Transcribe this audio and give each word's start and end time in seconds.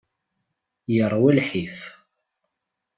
Yeṛwa 0.95 1.31
lḥif. 1.37 1.77